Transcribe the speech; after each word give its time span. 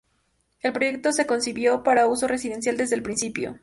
El 0.61 0.73
proyecto 0.73 1.11
se 1.11 1.27
concibió 1.27 1.83
para 1.83 2.07
uso 2.07 2.27
residencial 2.27 2.75
desde 2.75 2.95
el 2.95 3.03
principio. 3.03 3.59